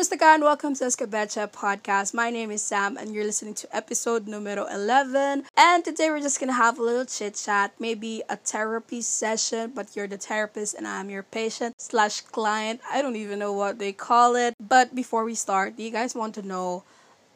Kamusta 0.00 0.18
ka 0.18 0.32
and 0.32 0.42
welcome 0.42 0.72
to 0.72 0.84
Escabeche 0.84 1.44
Podcast. 1.52 2.14
My 2.14 2.30
name 2.30 2.50
is 2.50 2.62
Sam 2.62 2.96
and 2.96 3.12
you're 3.12 3.28
listening 3.28 3.52
to 3.60 3.68
episode 3.76 4.26
numero 4.26 4.64
11. 4.64 5.44
And 5.58 5.84
today 5.84 6.08
we're 6.08 6.24
just 6.24 6.40
gonna 6.40 6.56
have 6.56 6.78
a 6.78 6.82
little 6.82 7.04
chit 7.04 7.34
chat, 7.34 7.74
maybe 7.78 8.22
a 8.30 8.36
therapy 8.36 9.02
session, 9.02 9.72
but 9.74 9.94
you're 9.94 10.08
the 10.08 10.16
therapist 10.16 10.72
and 10.72 10.88
I'm 10.88 11.10
your 11.10 11.22
patient 11.22 11.74
slash 11.76 12.22
client. 12.22 12.80
I 12.90 13.02
don't 13.02 13.14
even 13.16 13.40
know 13.40 13.52
what 13.52 13.78
they 13.78 13.92
call 13.92 14.36
it. 14.36 14.54
But 14.56 14.94
before 14.94 15.22
we 15.22 15.34
start, 15.34 15.76
do 15.76 15.82
you 15.82 15.90
guys 15.90 16.14
want 16.14 16.32
to 16.36 16.42
know 16.48 16.82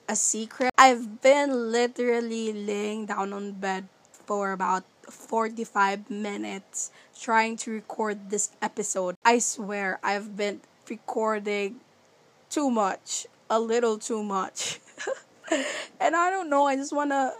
a 0.09 0.17
secret? 0.17 0.73
I've 0.79 1.21
been 1.21 1.71
literally 1.71 2.55
laying 2.55 3.05
down 3.05 3.35
on 3.35 3.53
bed 3.61 3.89
for 4.25 4.53
about 4.53 4.85
45 5.11 6.09
minutes 6.09 6.91
trying 7.12 7.59
to 7.59 7.73
record 7.73 8.31
this 8.31 8.53
episode. 8.62 9.17
I 9.23 9.41
swear 9.41 10.01
I've 10.03 10.35
been 10.35 10.62
recording 10.89 11.81
too 12.55 12.71
much, 12.71 13.27
a 13.50 13.59
little 13.59 13.98
too 13.98 14.23
much. 14.23 14.79
and 16.01 16.15
I 16.15 16.30
don't 16.30 16.48
know, 16.48 16.66
I 16.66 16.77
just 16.77 16.95
want 16.95 17.10
to 17.10 17.34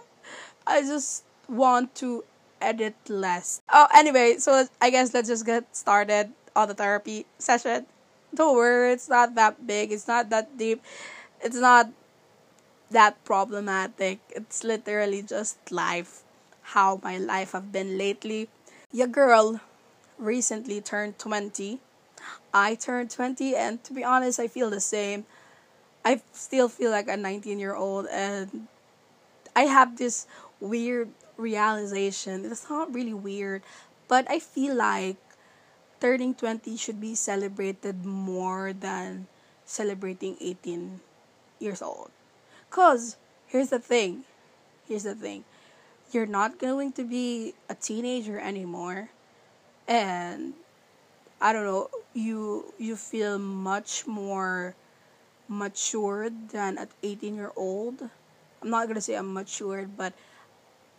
I 0.67 0.81
just 0.81 1.23
want 1.47 1.95
to 2.03 2.25
edit 2.59 2.95
less. 3.07 3.61
Oh, 3.71 3.87
anyway, 3.95 4.35
so 4.37 4.67
I 4.81 4.89
guess 4.89 5.13
let's 5.13 5.29
just 5.29 5.45
get 5.45 5.63
started 5.71 6.35
on 6.55 6.67
the 6.67 6.73
therapy 6.73 7.25
session. 7.39 7.85
Don't 8.33 8.55
worry, 8.55 8.91
it's 8.91 9.07
not 9.07 9.35
that 9.35 9.65
big, 9.65 9.93
it's 9.93 10.07
not 10.07 10.29
that 10.31 10.57
deep, 10.57 10.83
it's 11.39 11.55
not 11.55 11.87
that 12.91 13.23
problematic. 13.23 14.19
It's 14.29 14.63
literally 14.63 15.21
just 15.21 15.71
life, 15.71 16.23
how 16.75 16.99
my 17.03 17.17
life 17.17 17.53
have 17.53 17.71
been 17.71 17.97
lately. 17.97 18.49
Your 18.91 19.07
girl 19.07 19.61
recently 20.17 20.81
turned 20.81 21.19
20 21.19 21.79
I 22.55 22.75
turned 22.75 23.11
20, 23.11 23.53
and 23.53 23.83
to 23.83 23.91
be 23.91 24.01
honest, 24.01 24.39
I 24.39 24.47
feel 24.47 24.69
the 24.69 24.79
same. 24.79 25.25
I 26.05 26.21
still 26.31 26.69
feel 26.69 26.89
like 26.89 27.09
a 27.09 27.17
19 27.17 27.59
year 27.59 27.75
old, 27.75 28.07
and 28.07 28.71
I 29.53 29.63
have 29.67 29.97
this 29.97 30.25
weird 30.61 31.09
realization. 31.35 32.45
It's 32.45 32.69
not 32.69 32.95
really 32.95 33.13
weird, 33.13 33.61
but 34.07 34.23
I 34.31 34.39
feel 34.39 34.73
like 34.73 35.17
turning 35.99 36.33
20 36.33 36.77
should 36.77 37.01
be 37.01 37.13
celebrated 37.13 38.05
more 38.05 38.71
than 38.71 39.27
celebrating 39.65 40.37
18 40.39 41.01
years 41.59 41.81
old. 41.81 42.09
Because 42.69 43.17
here's 43.47 43.69
the 43.69 43.79
thing 43.79 44.23
here's 44.87 45.03
the 45.03 45.15
thing 45.15 45.43
you're 46.13 46.25
not 46.25 46.57
going 46.57 46.93
to 46.93 47.03
be 47.03 47.53
a 47.67 47.75
teenager 47.75 48.39
anymore, 48.39 49.09
and 49.89 50.53
I 51.41 51.51
don't 51.51 51.65
know, 51.65 51.89
you 52.15 52.73
you 52.79 52.95
feel 52.95 53.37
much 53.37 54.07
more 54.07 54.73
matured 55.47 56.49
than 56.49 56.79
at 56.79 56.89
18 57.03 57.35
year 57.35 57.51
old. 57.55 58.09
I'm 58.63 58.69
not 58.71 58.87
gonna 58.87 59.01
say 59.03 59.15
I'm 59.15 59.33
matured, 59.33 59.97
but 59.97 60.13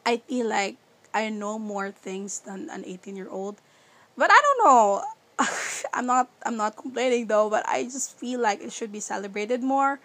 I 0.04 0.18
feel 0.18 0.48
like 0.48 0.76
I 1.14 1.30
know 1.30 1.58
more 1.58 1.90
things 1.90 2.40
than 2.40 2.70
an 2.70 2.84
18 2.86 3.16
year 3.16 3.28
old. 3.30 3.56
But 4.16 4.30
I 4.30 4.38
don't 4.40 4.60
know. 4.66 5.04
I'm 5.94 6.06
not 6.06 6.30
I'm 6.44 6.56
not 6.56 6.76
complaining 6.76 7.26
though, 7.26 7.50
but 7.50 7.66
I 7.68 7.84
just 7.84 8.16
feel 8.18 8.40
like 8.40 8.62
it 8.62 8.72
should 8.72 8.92
be 8.92 9.00
celebrated 9.00 9.62
more. 9.62 10.00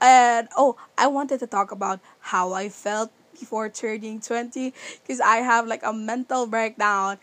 And 0.00 0.48
oh, 0.56 0.76
I 0.98 1.06
wanted 1.06 1.40
to 1.40 1.46
talk 1.46 1.72
about 1.72 2.00
how 2.20 2.52
I 2.52 2.68
felt 2.68 3.10
before 3.38 3.68
turning 3.68 4.20
20 4.20 4.72
because 5.02 5.20
I 5.20 5.38
have 5.38 5.66
like 5.66 5.82
a 5.82 5.92
mental 5.92 6.46
breakdown 6.46 7.18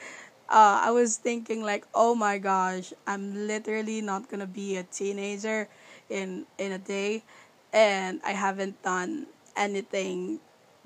uh, 0.51 0.83
I 0.83 0.91
was 0.91 1.15
thinking 1.15 1.63
like, 1.63 1.87
oh 1.95 2.13
my 2.13 2.37
gosh, 2.37 2.91
I'm 3.07 3.47
literally 3.47 4.01
not 4.01 4.29
gonna 4.29 4.45
be 4.45 4.75
a 4.75 4.83
teenager 4.83 5.69
in 6.09 6.45
in 6.59 6.73
a 6.73 6.77
day, 6.77 7.23
and 7.71 8.19
I 8.27 8.35
haven't 8.35 8.83
done 8.83 9.27
anything 9.55 10.39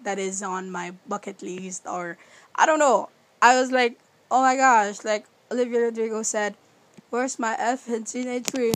that 0.03 0.19
is 0.19 0.43
on 0.43 0.69
my 0.69 0.93
bucket 1.09 1.41
list 1.41 1.87
or 1.89 2.17
I 2.53 2.65
don't 2.65 2.77
know. 2.79 3.09
I 3.41 3.59
was 3.59 3.71
like, 3.71 3.97
oh 4.29 4.41
my 4.41 4.55
gosh, 4.55 5.03
like 5.03 5.25
Olivia 5.51 5.89
Rodrigo 5.89 6.21
said, 6.21 6.53
where's 7.09 7.39
my 7.39 7.55
F 7.57 7.89
in 7.89 8.05
teenage 8.05 8.45
dream? 8.45 8.73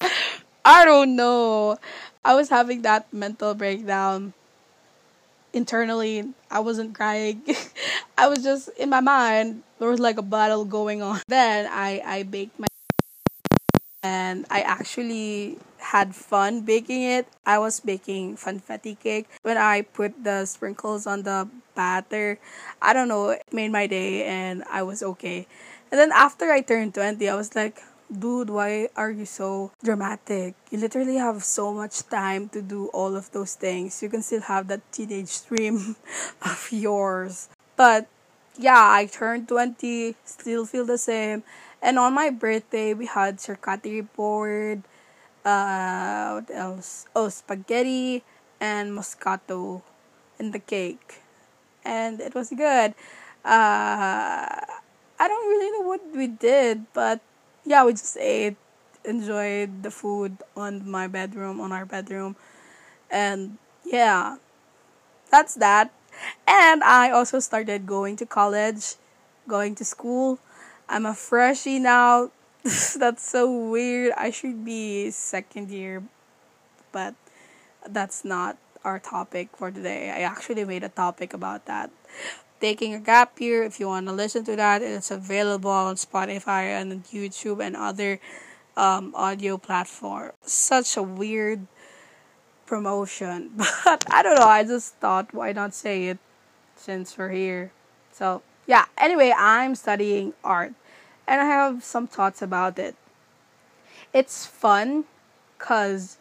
I 0.64 0.84
don't 0.84 1.16
know. 1.16 1.78
I 2.24 2.34
was 2.34 2.48
having 2.48 2.82
that 2.82 3.12
mental 3.12 3.54
breakdown 3.54 4.34
internally. 5.52 6.30
I 6.50 6.60
wasn't 6.60 6.94
crying. 6.94 7.42
I 8.18 8.26
was 8.26 8.42
just 8.42 8.74
in 8.74 8.90
my 8.90 8.98
mind 8.98 9.62
there 9.78 9.88
was 9.88 10.02
like 10.02 10.18
a 10.18 10.26
battle 10.26 10.66
going 10.66 11.06
on. 11.06 11.22
Then 11.30 11.70
I 11.70 12.02
I 12.02 12.18
baked 12.26 12.58
my 12.58 12.66
and 14.02 14.42
I 14.50 14.66
actually 14.66 15.62
had 15.78 16.18
fun 16.18 16.66
baking 16.66 17.06
it. 17.06 17.30
I 17.46 17.62
was 17.62 17.78
baking 17.78 18.34
funfetti 18.34 18.98
cake 18.98 19.30
when 19.46 19.54
I 19.54 19.86
put 19.86 20.18
the 20.18 20.50
sprinkles 20.50 21.06
on 21.06 21.22
the 21.22 21.46
batter. 21.78 22.42
I 22.82 22.90
don't 22.90 23.06
know, 23.06 23.38
it 23.38 23.46
made 23.54 23.70
my 23.70 23.86
day 23.86 24.26
and 24.26 24.66
I 24.66 24.82
was 24.82 24.98
okay. 25.14 25.46
And 25.94 25.96
then 26.02 26.10
after 26.10 26.50
I 26.50 26.60
turned 26.60 26.98
20, 26.98 27.22
I 27.22 27.38
was 27.38 27.54
like, 27.54 27.78
dude, 28.10 28.50
why 28.50 28.88
are 28.96 29.14
you 29.14 29.24
so 29.30 29.70
dramatic? 29.78 30.58
You 30.74 30.78
literally 30.82 31.22
have 31.22 31.44
so 31.44 31.72
much 31.72 32.02
time 32.10 32.50
to 32.50 32.60
do 32.60 32.90
all 32.90 33.14
of 33.14 33.30
those 33.30 33.54
things. 33.54 34.02
You 34.02 34.10
can 34.10 34.22
still 34.26 34.42
have 34.42 34.66
that 34.68 34.82
teenage 34.90 35.46
dream 35.46 35.94
of 36.42 36.68
yours. 36.72 37.48
But 37.78 38.10
yeah, 38.58 38.90
I 38.90 39.06
turned 39.06 39.48
20, 39.48 40.16
still 40.26 40.66
feel 40.66 40.84
the 40.84 40.98
same. 40.98 41.44
And 41.80 41.98
on 41.98 42.12
my 42.12 42.30
birthday, 42.30 42.92
we 42.92 43.06
had 43.06 43.38
charcuterie 43.38 44.08
board, 44.18 44.82
uh, 45.44 46.42
what 46.42 46.50
else? 46.50 47.06
Oh, 47.14 47.28
spaghetti 47.30 48.24
and 48.60 48.92
moscato 48.98 49.82
in 50.38 50.50
the 50.50 50.58
cake. 50.58 51.22
And 51.84 52.20
it 52.20 52.34
was 52.34 52.50
good. 52.50 52.94
Uh, 53.46 54.58
I 55.20 55.24
don't 55.30 55.48
really 55.48 55.70
know 55.78 55.86
what 55.88 56.02
we 56.14 56.26
did, 56.26 56.86
but 56.92 57.20
yeah, 57.64 57.84
we 57.84 57.92
just 57.92 58.16
ate, 58.18 58.56
enjoyed 59.04 59.82
the 59.82 59.90
food 59.90 60.38
on 60.56 60.90
my 60.90 61.06
bedroom, 61.06 61.60
on 61.60 61.72
our 61.72 61.86
bedroom. 61.86 62.36
And 63.10 63.58
yeah, 63.84 64.36
that's 65.30 65.54
that. 65.56 65.92
And 66.46 66.82
I 66.82 67.10
also 67.10 67.38
started 67.38 67.86
going 67.86 68.16
to 68.16 68.26
college, 68.26 68.96
going 69.46 69.74
to 69.76 69.84
school. 69.84 70.38
I'm 70.88 71.06
a 71.06 71.14
freshie 71.14 71.78
now. 71.78 72.30
that's 72.96 73.22
so 73.22 73.50
weird. 73.50 74.12
I 74.16 74.30
should 74.30 74.64
be 74.64 75.10
second 75.10 75.70
year, 75.70 76.02
but 76.92 77.14
that's 77.88 78.24
not 78.24 78.58
our 78.84 78.98
topic 78.98 79.48
for 79.56 79.70
today. 79.70 80.10
I 80.10 80.20
actually 80.20 80.64
made 80.64 80.82
a 80.82 80.88
topic 80.88 81.32
about 81.32 81.66
that. 81.66 81.90
Taking 82.60 82.94
a 82.94 82.98
gap 82.98 83.40
year, 83.40 83.62
if 83.62 83.78
you 83.78 83.86
want 83.86 84.06
to 84.06 84.12
listen 84.12 84.44
to 84.44 84.56
that, 84.56 84.82
it's 84.82 85.10
available 85.10 85.70
on 85.70 85.94
Spotify 85.94 86.74
and 86.74 87.04
YouTube 87.04 87.64
and 87.64 87.76
other 87.76 88.18
um, 88.76 89.14
audio 89.14 89.58
platform. 89.58 90.32
Such 90.42 90.96
a 90.96 91.02
weird 91.02 91.66
promotion. 92.68 93.56
But 93.84 94.04
I 94.12 94.22
don't 94.22 94.36
know, 94.36 94.46
I 94.46 94.62
just 94.62 95.00
thought 95.00 95.32
why 95.32 95.52
not 95.52 95.72
say 95.72 96.08
it 96.08 96.18
since 96.76 97.16
we're 97.16 97.32
here. 97.32 97.72
So, 98.12 98.42
yeah, 98.66 98.84
anyway, 98.96 99.32
I'm 99.32 99.74
studying 99.74 100.34
art 100.44 100.76
and 101.26 101.40
I 101.40 101.46
have 101.46 101.82
some 101.82 102.06
thoughts 102.06 102.42
about 102.42 102.78
it. 102.78 102.94
It's 104.12 104.44
fun 104.44 105.04
cuz 105.58 106.18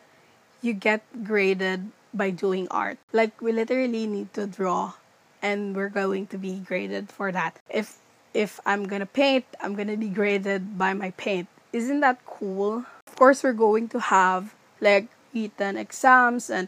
you 0.61 0.73
get 0.73 1.03
graded 1.23 1.91
by 2.13 2.31
doing 2.31 2.67
art. 2.71 2.97
Like 3.11 3.41
we 3.41 3.51
literally 3.51 4.07
need 4.07 4.33
to 4.33 4.47
draw 4.47 4.95
and 5.41 5.75
we're 5.75 5.91
going 5.91 6.27
to 6.27 6.37
be 6.37 6.63
graded 6.63 7.11
for 7.11 7.31
that. 7.31 7.59
If 7.69 7.99
if 8.33 8.59
I'm 8.65 8.85
to 8.87 9.05
paint, 9.05 9.45
I'm 9.59 9.75
to 9.75 9.97
be 9.97 10.09
graded 10.09 10.77
by 10.77 10.93
my 10.93 11.11
paint. 11.17 11.47
Isn't 11.73 12.01
that 12.01 12.23
cool? 12.25 12.85
Of 13.07 13.15
course, 13.15 13.43
we're 13.43 13.57
going 13.57 13.89
to 13.89 13.99
have 13.99 14.53
like 14.79 15.07
written 15.33 15.77
exams 15.77 16.49
and 16.49 16.67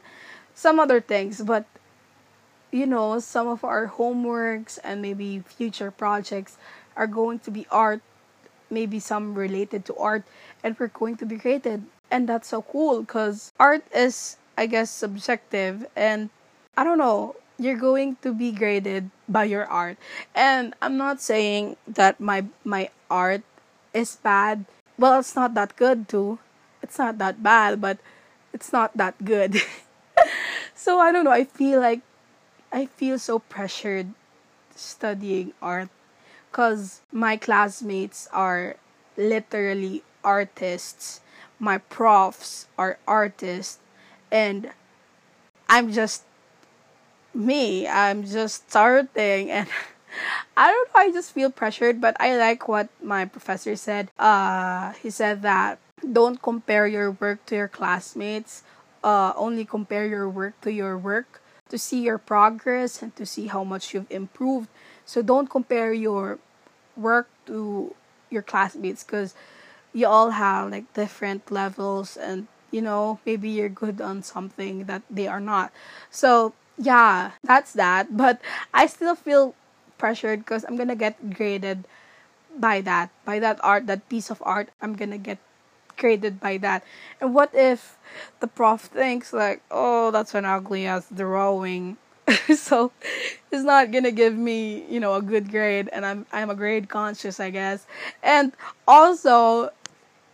some 0.53 0.79
other 0.79 0.99
things, 1.01 1.41
but 1.41 1.65
you 2.71 2.85
know, 2.85 3.19
some 3.19 3.47
of 3.47 3.63
our 3.63 3.87
homeworks 3.87 4.77
and 4.83 5.01
maybe 5.01 5.39
future 5.39 5.91
projects 5.91 6.57
are 6.95 7.07
going 7.07 7.39
to 7.39 7.51
be 7.51 7.65
art, 7.71 8.01
maybe 8.69 8.99
some 8.99 9.33
related 9.33 9.85
to 9.85 9.95
art, 9.95 10.23
and 10.63 10.77
we're 10.77 10.87
going 10.93 11.17
to 11.17 11.25
be 11.25 11.35
graded. 11.35 11.83
And 12.11 12.27
that's 12.27 12.49
so 12.49 12.61
cool 12.61 13.01
because 13.01 13.51
art 13.59 13.83
is, 13.93 14.37
I 14.57 14.65
guess, 14.65 14.91
subjective. 14.91 15.85
And 15.95 16.29
I 16.77 16.83
don't 16.83 16.97
know, 16.97 17.35
you're 17.57 17.77
going 17.77 18.17
to 18.21 18.33
be 18.33 18.51
graded 18.51 19.09
by 19.27 19.45
your 19.45 19.65
art. 19.65 19.97
And 20.35 20.73
I'm 20.81 20.97
not 20.97 21.21
saying 21.21 21.77
that 21.87 22.19
my 22.19 22.45
my 22.63 22.89
art 23.09 23.41
is 23.93 24.17
bad. 24.17 24.65
Well, 24.97 25.19
it's 25.19 25.35
not 25.35 25.53
that 25.55 25.75
good 25.75 26.07
too. 26.09 26.39
It's 26.81 26.97
not 26.97 27.17
that 27.17 27.43
bad, 27.43 27.81
but 27.81 27.99
it's 28.53 28.73
not 28.73 28.95
that 28.97 29.23
good. 29.23 29.57
so 30.75 30.99
I 30.99 31.11
don't 31.11 31.25
know. 31.25 31.31
I 31.31 31.43
feel 31.43 31.79
like 31.79 32.01
I 32.71 32.85
feel 32.85 33.17
so 33.17 33.39
pressured 33.39 34.13
studying 34.75 35.53
art 35.61 35.89
because 36.49 37.01
my 37.11 37.37
classmates 37.37 38.27
are 38.31 38.75
literally 39.17 40.03
artists. 40.23 41.21
my 41.59 41.77
profs 41.77 42.71
are 42.79 42.95
artists 43.03 43.83
and 44.31 44.71
I'm 45.67 45.91
just 45.91 46.23
me. 47.33 47.83
I'm 47.87 48.23
just 48.23 48.71
starting 48.71 49.51
and 49.57 49.67
I 50.55 50.71
don't 50.71 50.87
know, 50.93 51.01
I 51.01 51.11
just 51.11 51.33
feel 51.33 51.51
pressured, 51.51 51.99
but 51.99 52.15
I 52.19 52.35
like 52.37 52.67
what 52.67 52.87
my 53.03 53.25
professor 53.25 53.75
said. 53.75 54.09
Uh 54.17 54.93
he 55.03 55.09
said 55.09 55.41
that 55.43 55.79
don't 55.99 56.41
compare 56.41 56.87
your 56.87 57.11
work 57.11 57.45
to 57.47 57.55
your 57.55 57.67
classmates. 57.67 58.63
Uh 59.03 59.33
only 59.35 59.63
compare 59.65 60.05
your 60.05 60.29
work 60.29 60.59
to 60.61 60.71
your 60.71 60.97
work 60.97 61.41
to 61.69 61.77
see 61.77 62.01
your 62.01 62.17
progress 62.17 63.01
and 63.01 63.15
to 63.15 63.25
see 63.25 63.47
how 63.47 63.63
much 63.63 63.93
you've 63.93 64.09
improved. 64.11 64.67
So 65.05 65.21
don't 65.21 65.49
compare 65.49 65.93
your 65.93 66.39
work 66.97 67.29
to 67.45 67.95
your 68.29 68.41
classmates 68.41 69.03
because 69.03 69.33
you 69.93 70.05
all 70.07 70.31
have 70.31 70.71
like 70.71 70.91
different 70.93 71.49
levels 71.51 72.17
and 72.17 72.47
you 72.71 72.81
know 72.81 73.19
maybe 73.25 73.49
you're 73.49 73.69
good 73.69 74.01
on 74.01 74.21
something 74.21 74.85
that 74.85 75.01
they 75.09 75.27
are 75.27 75.39
not 75.39 75.71
so 76.11 76.53
yeah 76.77 77.31
that's 77.43 77.73
that 77.73 78.15
but 78.17 78.39
i 78.73 78.85
still 78.85 79.15
feel 79.15 79.55
pressured 79.97 80.39
because 80.39 80.63
i'm 80.65 80.77
gonna 80.77 80.95
get 80.95 81.33
graded 81.33 81.85
by 82.57 82.81
that 82.81 83.09
by 83.25 83.39
that 83.39 83.59
art 83.63 83.87
that 83.87 84.07
piece 84.09 84.29
of 84.29 84.41
art 84.45 84.69
i'm 84.81 84.93
gonna 84.95 85.17
get 85.17 85.39
graded 85.99 86.39
by 86.39 86.57
that. 86.57 86.83
And 87.21 87.35
what 87.35 87.51
if 87.53 87.97
the 88.39 88.47
prof 88.47 88.81
thinks 88.81 89.33
like 89.33 89.61
oh 89.69 90.11
that's 90.11 90.33
an 90.33 90.45
ugly 90.45 90.87
ass 90.87 91.07
drawing. 91.13 91.97
So 92.55 92.91
it's 93.51 93.63
not 93.63 93.91
gonna 93.91 94.11
give 94.11 94.35
me 94.35 94.85
you 94.89 94.99
know 94.99 95.15
a 95.15 95.21
good 95.21 95.49
grade 95.51 95.89
and 95.91 96.05
i'm 96.05 96.25
i'm 96.31 96.49
a 96.49 96.55
grade 96.55 96.89
conscious 96.89 97.39
i 97.39 97.49
guess. 97.49 97.85
And 98.23 98.53
also 98.87 99.71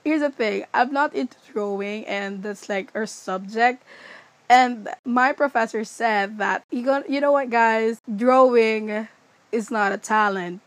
here's 0.03 0.21
the 0.21 0.29
thing. 0.29 0.65
I'm 0.73 0.93
not 0.93 1.13
into 1.15 1.37
drawing 1.51 2.05
and 2.05 2.43
that's 2.43 2.69
like 2.69 2.91
our 2.95 3.05
subject. 3.05 3.83
And 4.47 4.89
my 5.03 5.33
professor 5.33 5.83
said 5.83 6.37
that 6.37 6.63
you 6.69 6.85
go, 6.85 7.03
you 7.09 7.19
know 7.19 7.31
what 7.31 7.49
guys? 7.49 7.99
Drawing 8.15 9.07
is 9.51 9.71
not 9.71 9.91
a 9.91 9.97
talent. 9.97 10.61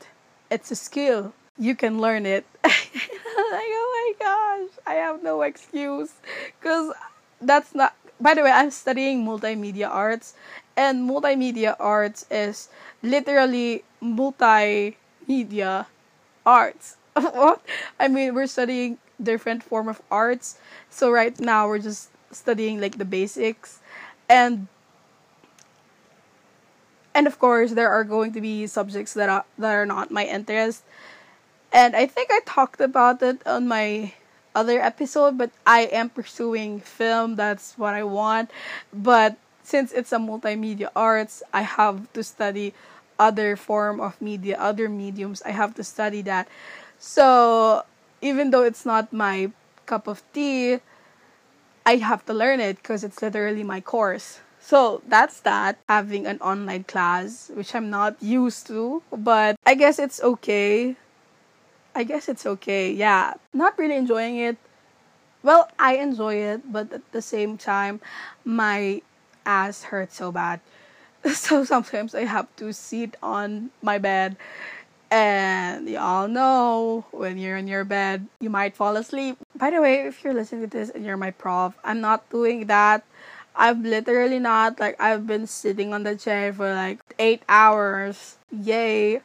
It's 0.51 0.73
a 0.73 0.77
skill. 0.77 1.33
You 1.56 1.77
can 1.77 2.01
learn 2.01 2.27
it 2.27 2.44
like 2.65 3.71
oh 3.71 4.15
my 4.21 4.27
gosh 4.27 4.71
i 4.88 4.94
have 4.94 5.23
no 5.23 5.43
excuse 5.43 6.12
because 6.58 6.93
that's 7.40 7.75
not 7.75 7.94
by 8.20 8.35
the 8.35 8.43
way 8.43 8.50
i'm 8.50 8.70
studying 8.70 9.25
multimedia 9.25 9.88
arts 9.88 10.35
and 10.76 11.08
multimedia 11.08 11.76
arts 11.79 12.25
is 12.31 12.69
literally 13.02 13.85
multimedia 14.02 15.87
arts 16.46 16.96
i 18.00 18.08
mean 18.08 18.35
we're 18.35 18.46
studying 18.46 18.99
different 19.23 19.62
form 19.62 19.88
of 19.88 20.00
arts. 20.11 20.58
So 20.91 21.11
right 21.11 21.38
now 21.38 21.69
we're 21.69 21.81
just 21.82 22.11
studying 22.31 22.81
like 22.81 22.99
the 22.99 23.05
basics 23.05 23.81
and 24.29 24.69
and 27.14 27.26
of 27.26 27.38
course 27.38 27.73
there 27.73 27.88
are 27.88 28.05
going 28.05 28.32
to 28.32 28.41
be 28.41 28.67
subjects 28.67 29.14
that 29.14 29.29
are 29.29 29.44
that 29.58 29.75
are 29.75 29.87
not 29.87 30.11
my 30.11 30.25
interest. 30.25 30.84
And 31.73 31.94
I 31.94 32.06
think 32.06 32.31
I 32.31 32.41
talked 32.46 32.81
about 32.81 33.23
it 33.23 33.44
on 33.46 33.69
my 33.69 34.12
other 34.58 34.82
episode, 34.82 35.38
but 35.38 35.55
I 35.62 35.87
am 35.94 36.10
pursuing 36.10 36.82
film. 36.82 37.38
That's 37.38 37.78
what 37.78 37.94
I 37.94 38.02
want. 38.02 38.50
But 38.90 39.38
since 39.62 39.94
it's 39.94 40.10
a 40.10 40.19
multimedia 40.19 40.90
arts, 40.96 41.46
I 41.55 41.62
have 41.62 42.10
to 42.14 42.26
study 42.26 42.75
other 43.19 43.55
form 43.55 44.00
of 44.02 44.19
media, 44.20 44.58
other 44.58 44.88
mediums. 44.90 45.43
I 45.46 45.55
have 45.55 45.78
to 45.78 45.84
study 45.84 46.22
that. 46.26 46.49
So 46.99 47.84
even 48.20 48.50
though 48.50 48.66
it's 48.66 48.82
not 48.82 49.12
my 49.12 49.55
cup 49.87 50.10
of 50.10 50.26
tea, 50.34 50.82
I 51.87 51.96
have 52.02 52.26
to 52.26 52.34
learn 52.34 52.58
it 52.58 52.82
because 52.82 53.05
it's 53.05 53.22
literally 53.22 53.62
my 53.62 53.81
course. 53.81 54.40
So 54.60 55.00
that's 55.08 55.40
that, 55.49 55.78
having 55.88 56.26
an 56.26 56.43
online 56.43 56.84
class, 56.84 57.50
which 57.55 57.75
I'm 57.75 57.88
not 57.88 58.20
used 58.20 58.66
to, 58.66 59.02
but 59.14 59.56
I 59.64 59.75
guess 59.75 59.99
it's 59.99 60.20
okay. 60.20 60.96
I 61.99 62.05
guess 62.05 62.29
it's 62.29 62.47
okay. 62.47 62.93
Yeah, 62.93 63.35
not 63.53 63.77
really 63.77 63.97
enjoying 63.97 64.39
it. 64.39 64.56
Well, 65.43 65.69
I 65.81 65.97
enjoy 65.97 66.37
it, 66.37 66.71
but 66.71 66.93
at 66.93 67.11
the 67.11 67.21
same 67.21 67.59
time, 67.59 68.00
my 68.45 69.03
ass 69.45 69.83
hurts 69.91 70.17
so 70.17 70.31
bad. 70.31 70.61
So 71.35 71.65
sometimes 71.65 72.15
I 72.15 72.23
have 72.23 72.47
to 72.62 72.73
sit 72.73 73.19
on 73.21 73.71
my 73.83 73.99
bed 73.99 74.37
and 75.11 75.89
y'all 75.89 76.29
know 76.29 77.05
when 77.11 77.37
you're 77.37 77.56
in 77.56 77.67
your 77.67 77.85
bed, 77.85 78.29
you 78.39 78.49
might 78.49 78.77
fall 78.77 78.97
asleep. 78.97 79.37
By 79.56 79.71
the 79.71 79.83
way, 79.83 80.06
if 80.06 80.23
you're 80.23 80.33
listening 80.33 80.71
to 80.71 80.71
this 80.71 80.91
and 80.91 81.05
you're 81.05 81.17
my 81.17 81.33
prof, 81.33 81.75
I'm 81.83 82.01
not 82.01 82.31
doing 82.31 82.67
that. 82.67 83.03
I've 83.56 83.83
literally 83.83 84.39
not 84.39 84.79
like 84.79 84.94
I've 85.01 85.27
been 85.27 85.49
sitting 85.49 85.93
on 85.93 86.05
the 86.05 86.15
chair 86.15 86.53
for 86.53 86.73
like 86.73 87.01
eight 87.19 87.43
hours. 87.49 88.37
Yay. 88.53 89.21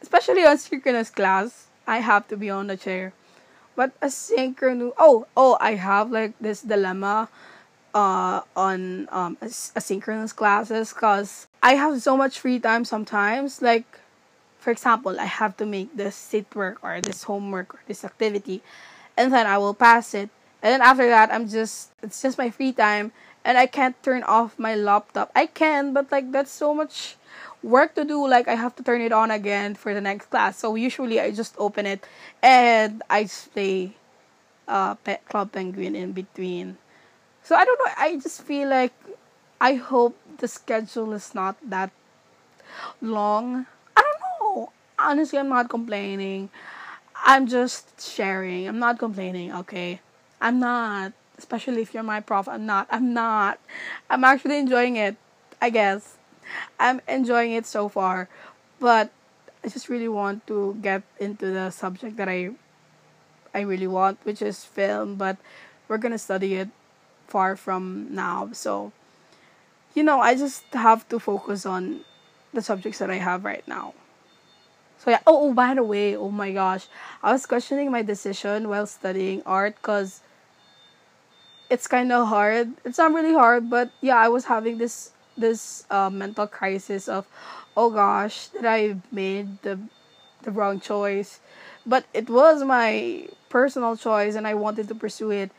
Especially 0.00 0.46
on 0.46 0.58
synchronous 0.58 1.10
class. 1.10 1.67
I 1.88 1.98
have 2.04 2.28
to 2.28 2.36
be 2.36 2.50
on 2.50 2.68
the 2.68 2.76
chair. 2.76 3.12
But 3.74 3.98
asynchronous 4.00 4.92
oh 4.98 5.26
oh 5.36 5.56
I 5.60 5.74
have 5.74 6.12
like 6.12 6.36
this 6.38 6.62
dilemma 6.62 7.28
uh 7.94 8.42
on 8.54 9.08
um 9.10 9.38
asynchronous 9.40 10.36
classes 10.36 10.92
because 10.92 11.48
I 11.62 11.74
have 11.74 12.02
so 12.02 12.16
much 12.16 12.38
free 12.38 12.60
time 12.60 12.84
sometimes. 12.84 13.62
Like 13.62 13.88
for 14.58 14.70
example, 14.70 15.18
I 15.18 15.24
have 15.24 15.56
to 15.58 15.66
make 15.66 15.96
this 15.96 16.16
sit 16.16 16.54
work 16.54 16.82
or 16.82 17.00
this 17.00 17.22
homework 17.24 17.74
or 17.74 17.80
this 17.86 18.04
activity, 18.04 18.60
and 19.16 19.32
then 19.32 19.46
I 19.46 19.56
will 19.56 19.74
pass 19.74 20.14
it. 20.14 20.28
And 20.60 20.74
then 20.74 20.82
after 20.82 21.08
that, 21.08 21.32
I'm 21.32 21.48
just, 21.48 21.94
it's 22.02 22.20
just 22.20 22.36
my 22.36 22.50
free 22.50 22.72
time, 22.72 23.12
and 23.44 23.56
I 23.56 23.66
can't 23.66 23.94
turn 24.02 24.24
off 24.24 24.58
my 24.58 24.74
laptop. 24.74 25.30
I 25.34 25.46
can, 25.46 25.94
but 25.94 26.10
like, 26.10 26.32
that's 26.32 26.50
so 26.50 26.74
much 26.74 27.14
work 27.62 27.94
to 27.94 28.04
do. 28.04 28.26
Like, 28.26 28.48
I 28.48 28.54
have 28.54 28.74
to 28.76 28.82
turn 28.82 29.00
it 29.00 29.12
on 29.12 29.30
again 29.30 29.74
for 29.74 29.94
the 29.94 30.00
next 30.00 30.30
class. 30.30 30.58
So 30.58 30.74
usually, 30.74 31.20
I 31.20 31.30
just 31.30 31.54
open 31.58 31.86
it 31.86 32.06
and 32.42 33.02
I 33.10 33.28
play 33.52 33.94
uh, 34.68 34.94
Pet 34.96 35.26
Club 35.28 35.52
Penguin 35.52 35.96
in 35.96 36.12
between. 36.12 36.76
So 37.42 37.56
I 37.56 37.64
don't 37.64 37.78
know, 37.78 37.92
I 37.96 38.16
just 38.20 38.42
feel 38.42 38.68
like 38.68 38.92
I 39.60 39.74
hope 39.74 40.16
the 40.36 40.46
schedule 40.46 41.12
is 41.14 41.34
not 41.34 41.56
that 41.64 41.90
long 43.00 43.66
I 43.96 44.02
don't 44.02 44.20
know. 44.20 44.72
honestly, 44.98 45.38
I'm 45.38 45.48
not 45.48 45.70
complaining. 45.70 46.50
I'm 47.24 47.46
just 47.46 47.98
sharing. 47.98 48.68
I'm 48.68 48.78
not 48.78 48.98
complaining, 48.98 49.52
okay? 49.64 50.00
I'm 50.40 50.60
not. 50.60 51.12
Especially 51.38 51.82
if 51.82 51.94
you're 51.94 52.02
my 52.02 52.20
prof, 52.20 52.46
I'm 52.46 52.66
not. 52.66 52.86
I'm 52.90 53.14
not. 53.14 53.58
I'm 54.10 54.22
actually 54.24 54.58
enjoying 54.58 54.96
it, 54.96 55.16
I 55.60 55.70
guess. 55.70 56.17
I'm 56.78 57.00
enjoying 57.08 57.52
it 57.52 57.66
so 57.66 57.88
far. 57.88 58.28
But 58.80 59.10
I 59.64 59.68
just 59.68 59.88
really 59.88 60.08
want 60.08 60.46
to 60.46 60.78
get 60.80 61.02
into 61.18 61.46
the 61.46 61.70
subject 61.70 62.16
that 62.16 62.28
I 62.28 62.50
I 63.54 63.60
really 63.62 63.88
want, 63.88 64.18
which 64.24 64.42
is 64.42 64.64
film, 64.64 65.16
but 65.16 65.36
we're 65.88 65.98
gonna 65.98 66.18
study 66.18 66.54
it 66.54 66.68
far 67.26 67.56
from 67.56 68.08
now. 68.10 68.50
So 68.52 68.92
you 69.94 70.02
know, 70.02 70.20
I 70.20 70.34
just 70.34 70.64
have 70.74 71.08
to 71.08 71.18
focus 71.18 71.66
on 71.66 72.04
the 72.52 72.62
subjects 72.62 72.98
that 73.00 73.10
I 73.10 73.16
have 73.16 73.44
right 73.44 73.66
now. 73.66 73.94
So 74.98 75.10
yeah. 75.10 75.20
Oh, 75.26 75.48
oh, 75.48 75.54
by 75.54 75.74
the 75.74 75.82
way, 75.82 76.16
oh 76.16 76.30
my 76.30 76.52
gosh, 76.52 76.86
I 77.22 77.32
was 77.32 77.46
questioning 77.46 77.90
my 77.90 78.02
decision 78.02 78.68
while 78.68 78.86
studying 78.86 79.42
art 79.46 79.76
because 79.76 80.22
it's 81.70 81.86
kind 81.86 82.10
of 82.12 82.28
hard. 82.28 82.72
It's 82.84 82.98
not 82.98 83.12
really 83.12 83.34
hard, 83.34 83.70
but 83.70 83.90
yeah, 84.00 84.16
I 84.16 84.28
was 84.28 84.46
having 84.46 84.78
this 84.78 85.12
this 85.38 85.86
uh, 85.90 86.10
mental 86.10 86.46
crisis 86.46 87.08
of, 87.08 87.26
oh 87.76 87.90
gosh, 87.90 88.48
did 88.48 88.64
I 88.64 88.96
made 89.12 89.62
the 89.62 89.78
the 90.42 90.50
wrong 90.50 90.80
choice? 90.80 91.40
But 91.86 92.04
it 92.12 92.28
was 92.28 92.62
my 92.64 93.28
personal 93.48 93.96
choice, 93.96 94.34
and 94.34 94.46
I 94.46 94.54
wanted 94.54 94.88
to 94.88 94.94
pursue 94.94 95.30
it. 95.30 95.50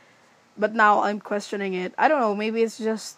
But 0.58 0.76
now 0.76 1.04
I'm 1.04 1.20
questioning 1.20 1.74
it. 1.74 1.94
I 1.98 2.08
don't 2.08 2.20
know. 2.20 2.36
Maybe 2.36 2.62
it's 2.62 2.78
just 2.78 3.18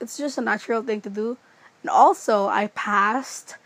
it's 0.00 0.16
just 0.16 0.38
a 0.38 0.40
natural 0.40 0.82
thing 0.82 1.00
to 1.02 1.10
do. 1.10 1.36
And 1.82 1.90
also, 1.90 2.46
I 2.46 2.68
passed 2.68 3.56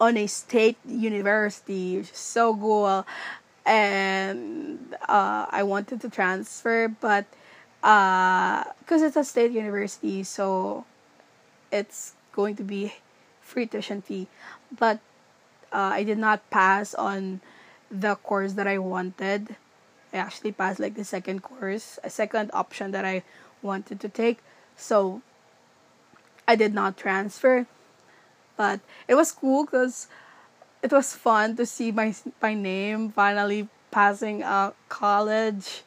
on 0.00 0.16
a 0.16 0.26
state 0.26 0.76
university, 0.86 1.98
which 1.98 2.10
is 2.10 2.18
so 2.18 2.54
cool. 2.54 3.06
And 3.64 4.94
uh, 5.08 5.46
I 5.50 5.62
wanted 5.64 6.00
to 6.02 6.08
transfer, 6.10 6.88
but 6.88 7.26
because 7.80 9.02
uh, 9.02 9.06
it's 9.06 9.16
a 9.16 9.24
state 9.24 9.52
university, 9.52 10.22
so 10.22 10.84
it's 11.76 12.14
going 12.32 12.56
to 12.56 12.62
be 12.62 12.94
free 13.40 13.66
tuition 13.66 14.02
fee. 14.02 14.26
But 14.72 15.00
uh, 15.72 15.92
I 15.98 16.02
did 16.02 16.18
not 16.18 16.48
pass 16.50 16.94
on 16.94 17.40
the 17.90 18.16
course 18.16 18.54
that 18.54 18.66
I 18.66 18.78
wanted. 18.78 19.56
I 20.12 20.16
actually 20.16 20.52
passed 20.52 20.80
like 20.80 20.94
the 20.94 21.04
second 21.04 21.42
course, 21.42 21.98
a 22.02 22.10
second 22.10 22.50
option 22.52 22.90
that 22.92 23.04
I 23.04 23.22
wanted 23.62 24.00
to 24.00 24.08
take. 24.08 24.38
So 24.76 25.22
I 26.48 26.56
did 26.56 26.72
not 26.72 26.96
transfer 26.96 27.66
but 28.56 28.80
it 29.06 29.14
was 29.14 29.32
cool 29.32 29.64
because 29.64 30.08
it 30.82 30.90
was 30.92 31.12
fun 31.12 31.56
to 31.56 31.66
see 31.66 31.92
my 31.92 32.14
my 32.40 32.54
name 32.54 33.10
finally 33.10 33.68
passing 33.90 34.42
out 34.42 34.74
college 34.88 35.82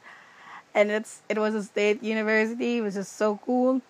and 0.74 0.92
it's 0.92 1.22
it 1.28 1.38
was 1.38 1.56
a 1.56 1.64
state 1.64 2.04
university, 2.04 2.80
which 2.82 2.96
is 2.96 3.08
so 3.08 3.40
cool. 3.46 3.82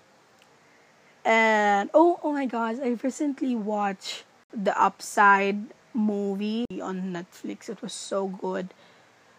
And 1.26 1.90
oh 1.94 2.20
oh 2.24 2.34
my 2.34 2.46
gosh, 2.46 2.78
I 2.82 2.98
recently 3.04 3.56
watched 3.56 4.24
the 4.54 4.74
Upside 4.80 5.60
movie 5.94 6.66
on 6.82 7.14
Netflix. 7.14 7.70
It 7.70 7.82
was 7.82 7.94
so 7.94 8.28
good. 8.28 8.74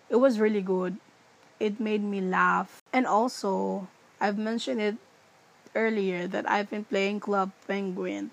It 0.08 0.16
was 0.16 0.40
really 0.40 0.62
good. 0.62 0.96
It 1.58 1.78
made 1.80 2.02
me 2.02 2.20
laugh. 2.20 2.82
And 2.92 3.06
also, 3.06 3.88
I've 4.20 4.38
mentioned 4.38 4.80
it 4.80 4.96
earlier 5.75 6.26
that 6.26 6.49
I've 6.50 6.70
been 6.70 6.84
playing 6.84 7.20
Club 7.20 7.52
Penguin. 7.66 8.30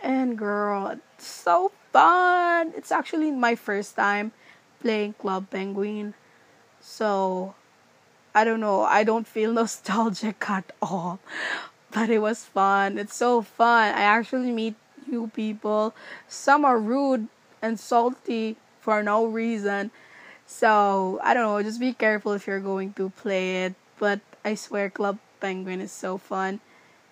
And 0.00 0.38
girl, 0.38 0.88
it's 0.88 1.26
so 1.26 1.72
fun. 1.92 2.72
It's 2.76 2.92
actually 2.92 3.30
my 3.30 3.54
first 3.54 3.96
time 3.96 4.32
playing 4.80 5.14
Club 5.14 5.50
Penguin. 5.50 6.14
So, 6.80 7.54
I 8.34 8.44
don't 8.44 8.60
know. 8.60 8.82
I 8.82 9.02
don't 9.04 9.26
feel 9.26 9.52
nostalgic 9.60 10.48
at 10.48 10.70
all. 10.80 11.18
But 11.96 12.10
it 12.10 12.20
was 12.20 12.44
fun. 12.44 12.98
It's 12.98 13.16
so 13.16 13.42
fun. 13.42 13.94
I 13.94 14.02
actually 14.02 14.52
meet 14.52 14.76
new 15.08 15.28
people. 15.34 15.94
Some 16.28 16.66
are 16.66 16.78
rude 16.78 17.28
and 17.62 17.80
salty 17.80 18.56
for 18.82 19.02
no 19.02 19.24
reason. 19.26 19.90
So, 20.46 21.18
I 21.24 21.34
don't 21.34 21.44
know. 21.44 21.62
Just 21.62 21.80
be 21.80 21.94
careful 21.94 22.34
if 22.34 22.46
you're 22.46 22.60
going 22.60 22.92
to 23.00 23.10
play 23.10 23.64
it. 23.64 23.74
But 23.98 24.20
I 24.44 24.56
swear, 24.56 24.90
Club 24.90 25.18
Penguin 25.40 25.80
is 25.80 25.92
so 25.92 26.18
fun. 26.18 26.60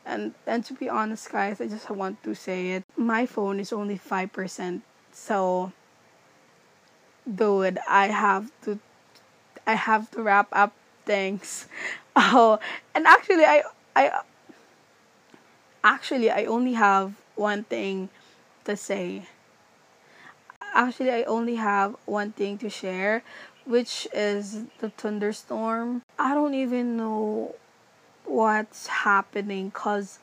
And 0.07 0.35
and 0.47 0.65
to 0.67 0.75
be 0.75 0.89
honest, 0.91 1.33
guys, 1.33 1.61
I 1.63 1.69
just 1.69 1.89
want 1.91 2.23
to 2.25 2.35
say 2.35 2.73
it. 2.73 2.85
My 2.97 3.27
phone 3.27 3.61
is 3.61 3.73
only 3.73 3.97
five 3.97 4.33
percent, 4.35 4.83
so 5.13 5.73
dude, 7.25 7.79
I 7.89 8.09
have 8.09 8.53
to, 8.65 8.79
I 9.67 9.75
have 9.75 10.11
to 10.13 10.23
wrap 10.23 10.49
up 10.53 10.75
things. 11.07 11.69
Oh, 12.17 12.61
and 12.95 13.09
actually, 13.09 13.45
I 13.45 13.65
I 13.97 14.21
actually 15.85 16.31
I 16.31 16.47
only 16.47 16.73
have 16.73 17.15
one 17.37 17.65
thing 17.65 18.09
to 18.65 18.77
say. 18.77 19.29
Actually, 20.75 21.13
I 21.13 21.23
only 21.25 21.55
have 21.55 21.95
one 22.05 22.33
thing 22.33 22.59
to 22.59 22.69
share, 22.69 23.23
which 23.65 24.09
is 24.13 24.65
the 24.81 24.91
thunderstorm. 24.91 26.03
I 26.19 26.35
don't 26.35 26.55
even 26.55 26.97
know 26.97 27.55
what's 28.25 28.89
happening 28.89 29.71
cause 29.71 30.19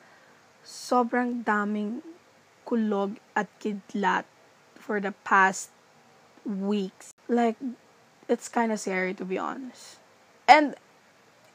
sobrang 0.66 1.44
daming 1.44 2.02
kulog 2.66 3.16
at 3.34 3.48
kidlat 3.60 4.24
for 4.74 5.00
the 5.00 5.12
past 5.24 5.70
weeks. 6.44 7.14
Like, 7.28 7.56
it's 8.28 8.48
kind 8.48 8.72
of 8.72 8.80
scary 8.80 9.14
to 9.14 9.24
be 9.24 9.38
honest. 9.38 9.96
And 10.46 10.74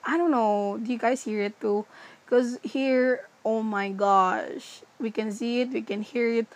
I 0.03 0.17
don't 0.17 0.31
know, 0.31 0.79
do 0.81 0.91
you 0.91 0.97
guys 0.97 1.23
hear 1.23 1.43
it 1.43 1.59
too? 1.59 1.85
Because 2.25 2.57
here, 2.63 3.26
oh 3.47 3.63
my 3.63 3.87
gosh, 3.87 4.83
we 4.99 5.07
can 5.09 5.31
see 5.31 5.61
it, 5.63 5.71
we 5.71 5.81
can 5.81 6.03
hear 6.03 6.27
it. 6.43 6.47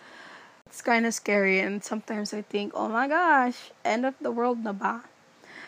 It's 0.68 0.84
kind 0.84 1.08
of 1.08 1.16
scary, 1.16 1.60
and 1.60 1.80
sometimes 1.80 2.36
I 2.36 2.42
think, 2.44 2.72
oh 2.76 2.88
my 2.88 3.08
gosh, 3.08 3.72
end 3.80 4.04
of 4.04 4.12
the 4.20 4.30
world 4.30 4.60
na 4.60 4.76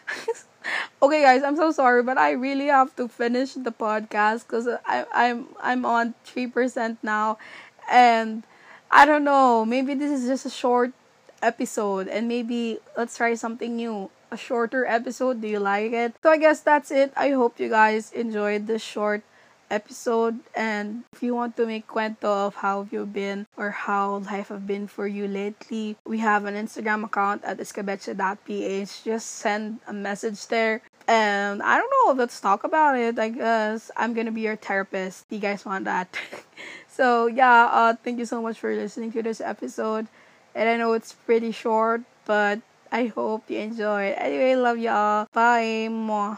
okay 1.02 1.22
guys 1.24 1.42
i'm 1.42 1.56
so 1.56 1.72
sorry 1.72 2.02
but 2.02 2.16
i 2.16 2.32
really 2.32 2.68
have 2.68 2.94
to 2.96 3.08
finish 3.08 3.54
the 3.54 3.72
podcast 3.72 4.44
because 4.44 4.68
i'm 4.84 5.48
i'm 5.60 5.84
on 5.84 6.12
3% 6.24 6.98
now. 7.02 7.38
And 7.90 8.44
i 8.90 9.04
don't 9.04 9.24
know 9.24 9.64
maybe 9.64 9.94
this 9.94 10.12
is 10.12 10.28
just 10.28 10.44
a 10.44 10.52
short 10.52 10.92
episode 11.40 12.08
and 12.08 12.28
maybe 12.28 12.80
let's 12.96 13.16
try 13.16 13.34
something 13.34 13.76
new 13.76 14.10
a 14.30 14.36
shorter 14.36 14.84
episode. 14.84 15.40
Do 15.40 15.48
you 15.48 15.60
like 15.60 15.92
it? 15.92 16.16
So 16.22 16.30
i 16.30 16.36
guess 16.36 16.60
that's 16.60 16.90
it. 16.90 17.12
I 17.16 17.30
hope 17.30 17.60
you 17.60 17.68
guys 17.68 18.12
enjoyed 18.12 18.66
this 18.66 18.82
short 18.82 19.22
episode. 19.74 20.38
And 20.54 21.02
if 21.12 21.22
you 21.22 21.34
want 21.34 21.56
to 21.58 21.66
make 21.66 21.86
cuento 21.90 22.46
of 22.46 22.54
how 22.62 22.86
you've 22.90 23.12
been 23.12 23.46
or 23.58 23.70
how 23.70 24.22
life 24.30 24.48
have 24.54 24.66
been 24.66 24.86
for 24.86 25.06
you 25.06 25.26
lately 25.26 25.96
we 26.06 26.18
have 26.22 26.44
an 26.46 26.54
instagram 26.54 27.04
account 27.04 27.42
at 27.44 27.58
escabeche.ph 27.58 29.04
just 29.04 29.26
send 29.42 29.80
a 29.86 29.92
message 29.92 30.46
there. 30.48 30.80
And 31.06 31.60
i 31.62 31.76
don't 31.76 31.92
know 31.92 32.14
let's 32.16 32.40
talk 32.40 32.64
about 32.64 32.96
it 32.96 33.18
i 33.18 33.28
guess. 33.28 33.90
I'm 33.96 34.14
gonna 34.14 34.32
be 34.32 34.46
your 34.48 34.56
therapist. 34.56 35.26
You 35.30 35.38
guys 35.42 35.64
want 35.66 35.84
that? 35.90 36.08
So 36.88 37.26
yeah 37.26 37.66
uh 37.78 37.92
thank 38.02 38.16
you 38.22 38.28
so 38.34 38.38
much 38.40 38.56
for 38.62 38.70
listening 38.72 39.10
to 39.18 39.22
this 39.22 39.40
episode. 39.42 40.06
And 40.54 40.68
i 40.70 40.76
know 40.78 40.94
it's 40.94 41.12
pretty 41.26 41.50
short 41.50 42.02
but 42.24 42.62
i 42.94 43.06
hope 43.10 43.50
you 43.50 43.58
enjoyed 43.58 44.14
anyway 44.16 44.54
love 44.54 44.78
y'all. 44.78 45.26
Bye. 45.34 45.90
Mwah. 45.90 46.32